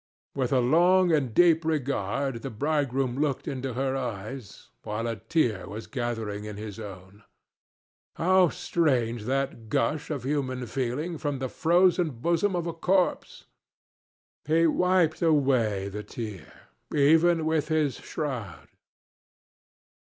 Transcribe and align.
With 0.33 0.51
a 0.51 0.61
long 0.61 1.11
and 1.11 1.31
deep 1.31 1.63
regard 1.63 2.41
the 2.41 2.49
bridegroom 2.49 3.19
looked 3.19 3.47
into 3.47 3.73
her 3.73 3.95
eyes, 3.95 4.69
while 4.81 5.05
a 5.05 5.17
tear 5.17 5.67
was 5.67 5.85
gathering 5.85 6.43
in 6.43 6.57
his 6.57 6.79
own. 6.79 7.23
How 8.15 8.49
strange 8.49 9.25
that 9.25 9.69
gush 9.69 10.09
of 10.09 10.23
human 10.23 10.65
feeling 10.65 11.19
from 11.19 11.37
the 11.37 11.49
frozen 11.49 12.09
bosom 12.09 12.55
of 12.55 12.65
a 12.65 12.73
corpse! 12.73 13.45
He 14.45 14.65
wiped 14.65 15.21
away 15.21 15.87
the 15.87 16.01
tear, 16.01 16.69
even 16.91 17.45
with 17.45 17.67
his 17.67 17.97
shroud. 17.97 18.69